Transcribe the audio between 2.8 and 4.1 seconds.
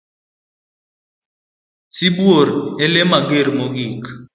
e lee mager mogik.